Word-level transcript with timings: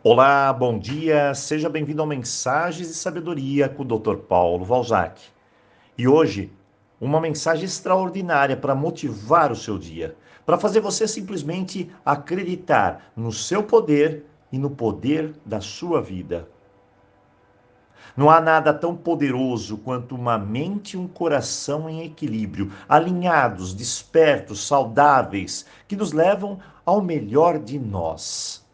Olá, 0.00 0.52
bom 0.52 0.78
dia, 0.78 1.34
seja 1.34 1.68
bem-vindo 1.68 2.00
ao 2.00 2.06
Mensagens 2.06 2.86
de 2.86 2.94
Sabedoria 2.94 3.68
com 3.68 3.82
o 3.82 3.98
Dr. 3.98 4.18
Paulo 4.28 4.64
Valzac. 4.64 5.20
E 5.98 6.06
hoje, 6.06 6.52
uma 7.00 7.20
mensagem 7.20 7.64
extraordinária 7.64 8.56
para 8.56 8.76
motivar 8.76 9.50
o 9.50 9.56
seu 9.56 9.76
dia, 9.76 10.16
para 10.46 10.56
fazer 10.56 10.78
você 10.78 11.08
simplesmente 11.08 11.90
acreditar 12.06 13.10
no 13.16 13.32
seu 13.32 13.60
poder 13.64 14.24
e 14.52 14.58
no 14.58 14.70
poder 14.70 15.34
da 15.44 15.60
sua 15.60 16.00
vida. 16.00 16.48
Não 18.16 18.30
há 18.30 18.40
nada 18.40 18.72
tão 18.72 18.94
poderoso 18.96 19.78
quanto 19.78 20.14
uma 20.14 20.38
mente 20.38 20.92
e 20.92 20.96
um 20.96 21.08
coração 21.08 21.90
em 21.90 22.04
equilíbrio, 22.04 22.70
alinhados, 22.88 23.74
despertos, 23.74 24.64
saudáveis, 24.64 25.66
que 25.88 25.96
nos 25.96 26.12
levam 26.12 26.60
ao 26.86 27.02
melhor 27.02 27.58
de 27.58 27.80
nós. 27.80 28.67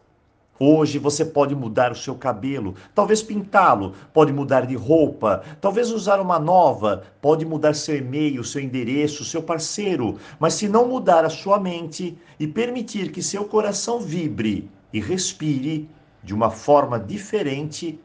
Hoje 0.57 0.97
você 0.97 1.25
pode 1.25 1.53
mudar 1.53 1.91
o 1.91 1.95
seu 1.95 2.15
cabelo, 2.15 2.75
talvez 2.93 3.21
pintá-lo, 3.21 3.93
pode 4.13 4.31
mudar 4.31 4.65
de 4.65 4.73
roupa, 4.73 5.43
talvez 5.59 5.91
usar 5.91 6.21
uma 6.21 6.39
nova, 6.39 7.03
pode 7.21 7.45
mudar 7.45 7.75
seu 7.75 7.97
e-mail, 7.97 8.41
seu 8.41 8.61
endereço, 8.61 9.25
seu 9.25 9.43
parceiro, 9.43 10.17
mas 10.39 10.53
se 10.53 10.69
não 10.69 10.87
mudar 10.87 11.25
a 11.25 11.29
sua 11.29 11.59
mente 11.59 12.17
e 12.39 12.47
permitir 12.47 13.11
que 13.11 13.21
seu 13.21 13.43
coração 13.43 13.99
vibre 13.99 14.69
e 14.93 15.01
respire 15.01 15.89
de 16.23 16.33
uma 16.33 16.49
forma 16.49 16.97
diferente, 16.97 17.99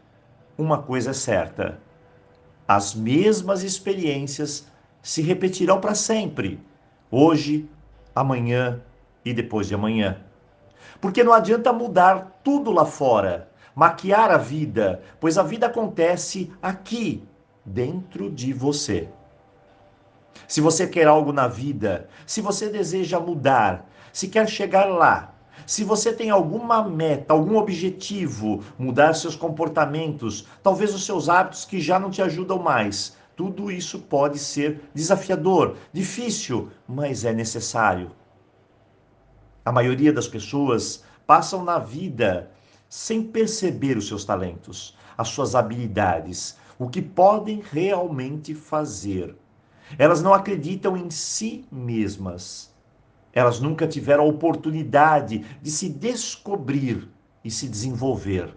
uma 0.59 0.79
coisa 0.79 1.11
é 1.11 1.15
certa: 1.15 1.79
as 2.67 2.97
mesmas 2.97 3.63
experiências 3.63 4.67
se 5.01 5.23
repetirão 5.23 5.81
para 5.81 5.95
sempre, 5.95 6.59
hoje, 7.13 7.69
amanhã 8.13 8.83
e 9.25 9.33
depois 9.33 9.69
de 9.69 9.75
amanhã. 9.75 10.30
Porque 11.01 11.25
não 11.25 11.33
adianta 11.33 11.73
mudar 11.73 12.41
tudo 12.45 12.71
lá 12.71 12.85
fora, 12.85 13.49
maquiar 13.75 14.31
a 14.31 14.37
vida, 14.37 15.03
pois 15.19 15.39
a 15.39 15.43
vida 15.43 15.67
acontece 15.67 16.53
aqui, 16.63 17.23
dentro 17.65 18.31
de 18.31 18.53
você. 18.53 19.09
Se 20.49 20.61
você 20.61 20.87
quer 20.87 21.07
algo 21.07 21.33
na 21.33 21.47
vida, 21.47 22.09
se 22.27 22.41
você 22.41 22.69
deseja 22.69 23.21
mudar, 23.21 23.89
se 24.13 24.29
quer 24.29 24.49
chegar 24.49 24.87
lá, 24.87 25.35
se 25.67 25.85
você 25.85 26.13
tem 26.13 26.31
alguma 26.31 26.83
meta, 26.83 27.33
algum 27.33 27.57
objetivo, 27.57 28.65
mudar 28.79 29.15
seus 29.15 29.37
comportamentos, 29.37 30.47
talvez 30.63 30.95
os 30.95 31.07
seus 31.07 31.29
hábitos 31.29 31.65
que 31.65 31.81
já 31.81 31.99
não 31.99 32.11
te 32.11 32.21
ajudam 32.23 32.59
mais, 32.59 33.17
tudo 33.37 33.71
isso 33.71 34.01
pode 34.01 34.39
ser 34.39 34.81
desafiador, 34.93 35.77
difícil, 35.93 36.71
mas 36.89 37.25
é 37.25 37.33
necessário. 37.33 38.11
A 39.71 39.73
maioria 39.73 40.13
das 40.13 40.27
pessoas 40.27 41.05
passam 41.25 41.63
na 41.63 41.79
vida 41.79 42.51
sem 42.89 43.23
perceber 43.23 43.97
os 43.97 44.09
seus 44.09 44.25
talentos, 44.25 44.99
as 45.17 45.29
suas 45.29 45.55
habilidades, 45.55 46.59
o 46.77 46.89
que 46.89 47.01
podem 47.01 47.63
realmente 47.71 48.53
fazer. 48.53 49.37
Elas 49.97 50.21
não 50.21 50.35
acreditam 50.35 50.97
em 50.97 51.09
si 51.09 51.65
mesmas. 51.71 52.75
Elas 53.33 53.61
nunca 53.61 53.87
tiveram 53.87 54.25
a 54.25 54.27
oportunidade 54.27 55.47
de 55.63 55.71
se 55.71 55.89
descobrir 55.89 57.09
e 57.45 57.49
se 57.49 57.69
desenvolver. 57.69 58.53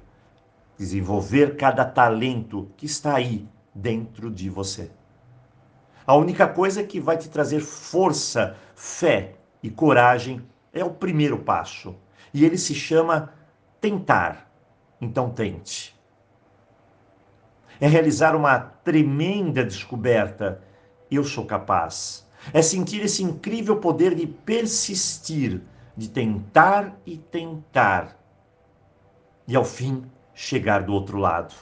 Desenvolver 0.79 1.57
cada 1.57 1.85
talento 1.85 2.71
que 2.75 2.87
está 2.87 3.17
aí 3.17 3.47
dentro 3.71 4.31
de 4.31 4.49
você. 4.49 4.89
A 6.07 6.15
única 6.15 6.47
coisa 6.47 6.83
que 6.83 6.99
vai 6.99 7.19
te 7.19 7.29
trazer 7.29 7.59
força, 7.59 8.55
fé 8.73 9.35
e 9.61 9.69
coragem 9.69 10.41
é 10.73 10.83
o 10.83 10.89
primeiro 10.89 11.37
passo. 11.37 11.95
E 12.33 12.43
ele 12.43 12.57
se 12.57 12.73
chama 12.73 13.31
tentar. 13.79 14.51
Então 14.99 15.29
tente. 15.29 15.95
É 17.79 17.87
realizar 17.87 18.35
uma 18.35 18.59
tremenda 18.59 19.63
descoberta. 19.63 20.61
Eu 21.11 21.23
sou 21.23 21.45
capaz. 21.45 22.27
É 22.51 22.61
sentir 22.61 23.01
esse 23.01 23.23
incrível 23.23 23.77
poder 23.77 24.15
de 24.15 24.25
persistir, 24.25 25.61
de 25.95 26.09
tentar 26.09 26.97
e 27.05 27.17
tentar. 27.17 28.17
E 29.47 29.55
ao 29.55 29.63
fim, 29.63 30.03
chegar 30.33 30.83
do 30.83 30.93
outro 30.93 31.17
lado. 31.17 31.53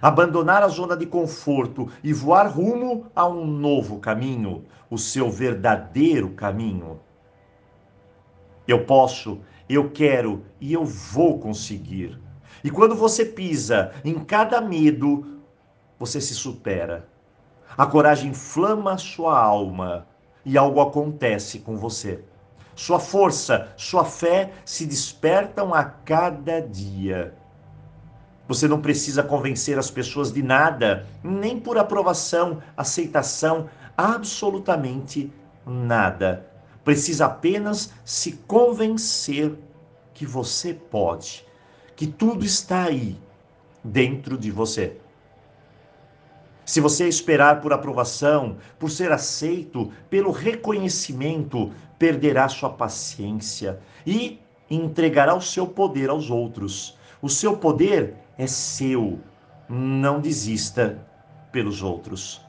Abandonar 0.00 0.62
a 0.62 0.68
zona 0.68 0.96
de 0.96 1.06
conforto 1.06 1.90
e 2.02 2.12
voar 2.12 2.46
rumo 2.46 3.06
a 3.14 3.26
um 3.26 3.44
novo 3.46 3.98
caminho, 3.98 4.64
o 4.88 4.96
seu 4.96 5.30
verdadeiro 5.30 6.30
caminho. 6.30 7.00
Eu 8.68 8.84
posso, 8.84 9.40
eu 9.66 9.90
quero 9.90 10.44
e 10.60 10.74
eu 10.74 10.84
vou 10.84 11.38
conseguir. 11.38 12.20
E 12.62 12.70
quando 12.70 12.94
você 12.94 13.24
pisa 13.24 13.92
em 14.04 14.22
cada 14.22 14.60
medo, 14.60 15.40
você 15.98 16.20
se 16.20 16.34
supera. 16.34 17.08
A 17.76 17.86
coragem 17.86 18.30
inflama 18.30 18.98
sua 18.98 19.38
alma 19.40 20.06
e 20.44 20.58
algo 20.58 20.82
acontece 20.82 21.60
com 21.60 21.78
você. 21.78 22.22
Sua 22.74 23.00
força, 23.00 23.72
sua 23.74 24.04
fé 24.04 24.52
se 24.66 24.84
despertam 24.84 25.72
a 25.72 25.82
cada 25.82 26.60
dia. 26.60 27.34
Você 28.46 28.68
não 28.68 28.82
precisa 28.82 29.22
convencer 29.22 29.78
as 29.78 29.90
pessoas 29.90 30.30
de 30.30 30.42
nada, 30.42 31.06
nem 31.22 31.58
por 31.58 31.78
aprovação, 31.78 32.62
aceitação, 32.76 33.68
absolutamente 33.96 35.32
nada. 35.66 36.46
Precisa 36.88 37.26
apenas 37.26 37.92
se 38.02 38.32
convencer 38.46 39.54
que 40.14 40.24
você 40.24 40.72
pode, 40.72 41.44
que 41.94 42.06
tudo 42.06 42.46
está 42.46 42.84
aí 42.84 43.20
dentro 43.84 44.38
de 44.38 44.50
você. 44.50 44.96
Se 46.64 46.80
você 46.80 47.06
esperar 47.06 47.60
por 47.60 47.74
aprovação, 47.74 48.56
por 48.78 48.90
ser 48.90 49.12
aceito, 49.12 49.92
pelo 50.08 50.30
reconhecimento, 50.30 51.70
perderá 51.98 52.48
sua 52.48 52.70
paciência 52.70 53.78
e 54.06 54.40
entregará 54.70 55.34
o 55.34 55.42
seu 55.42 55.66
poder 55.66 56.08
aos 56.08 56.30
outros. 56.30 56.96
O 57.20 57.28
seu 57.28 57.54
poder 57.54 58.14
é 58.38 58.46
seu. 58.46 59.20
Não 59.68 60.22
desista 60.22 61.06
pelos 61.52 61.82
outros. 61.82 62.40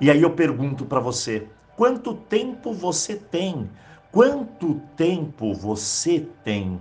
E 0.00 0.08
aí 0.08 0.22
eu 0.22 0.30
pergunto 0.30 0.86
para 0.86 1.00
você: 1.00 1.48
Quanto 1.76 2.14
tempo 2.14 2.72
você 2.72 3.16
tem? 3.16 3.70
Quanto 4.10 4.80
tempo 4.96 5.54
você 5.54 6.28
tem? 6.44 6.80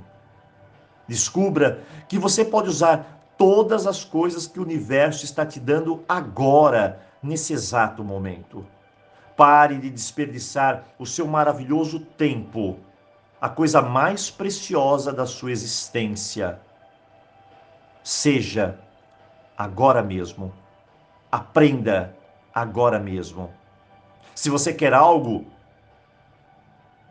Descubra 1.08 1.82
que 2.08 2.20
você 2.20 2.44
pode 2.44 2.70
usar 2.70 3.34
todas 3.38 3.88
as 3.88 4.04
coisas 4.04 4.46
que 4.46 4.60
o 4.60 4.64
universo 4.64 5.26
está 5.26 5.46
te 5.46 5.60
dando 5.60 6.04
agora, 6.08 7.02
nesse 7.24 7.54
exato 7.54 8.04
momento. 8.04 8.66
Pare 9.36 9.78
de 9.78 9.90
desperdiçar 9.90 10.84
o 11.00 11.06
seu 11.06 11.26
maravilhoso 11.26 12.02
tempo, 12.02 12.78
a 13.40 13.50
coisa 13.50 13.82
mais 13.82 14.30
preciosa 14.30 15.12
da 15.12 15.26
sua 15.26 15.52
existência. 15.52 16.60
Seja 18.04 18.78
agora 19.58 20.04
mesmo. 20.04 20.54
Aprenda 21.32 22.16
agora 22.54 23.00
mesmo. 23.00 23.50
Se 24.34 24.50
você 24.50 24.74
quer 24.74 24.94
algo, 24.94 25.46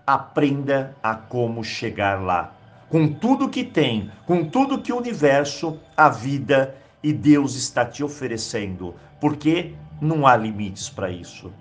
aprenda 0.07 0.97
a 1.03 1.15
como 1.15 1.63
chegar 1.63 2.21
lá. 2.21 2.55
Com 2.89 3.13
tudo 3.13 3.49
que 3.49 3.63
tem, 3.63 4.11
com 4.27 4.45
tudo 4.45 4.83
que 4.83 4.93
o 4.93 4.97
universo, 4.97 5.79
a 5.97 6.09
vida 6.09 6.77
e 7.03 7.13
Deus 7.13 7.55
está 7.55 7.85
te 7.85 8.03
oferecendo, 8.03 8.95
porque 9.21 9.75
não 10.01 10.27
há 10.27 10.37
limites 10.37 10.91
para 10.91 11.11
isso. 11.11 11.53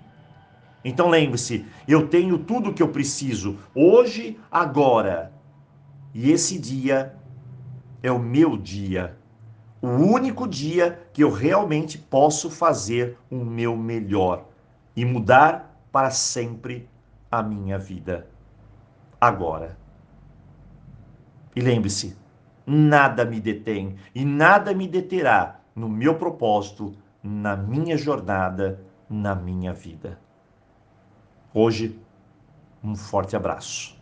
Então 0.84 1.08
lembre-se, 1.08 1.64
eu 1.86 2.08
tenho 2.08 2.38
tudo 2.38 2.72
que 2.72 2.82
eu 2.82 2.88
preciso 2.88 3.58
hoje, 3.74 4.40
agora. 4.50 5.32
E 6.12 6.32
esse 6.32 6.58
dia 6.58 7.14
é 8.02 8.10
o 8.10 8.18
meu 8.18 8.56
dia. 8.56 9.16
O 9.80 9.88
único 9.88 10.48
dia 10.48 11.00
que 11.12 11.22
eu 11.22 11.30
realmente 11.30 11.96
posso 11.96 12.50
fazer 12.50 13.16
o 13.30 13.44
meu 13.44 13.76
melhor 13.76 14.49
e 15.00 15.04
mudar 15.06 15.80
para 15.90 16.10
sempre 16.10 16.86
a 17.30 17.42
minha 17.42 17.78
vida. 17.78 18.28
Agora. 19.18 19.78
E 21.56 21.60
lembre-se, 21.62 22.18
nada 22.66 23.24
me 23.24 23.40
detém 23.40 23.96
e 24.14 24.26
nada 24.26 24.74
me 24.74 24.86
deterá 24.86 25.58
no 25.74 25.88
meu 25.88 26.16
propósito, 26.16 26.94
na 27.22 27.56
minha 27.56 27.96
jornada, 27.96 28.84
na 29.08 29.34
minha 29.34 29.72
vida. 29.72 30.20
Hoje, 31.54 31.98
um 32.84 32.94
forte 32.94 33.34
abraço. 33.34 33.99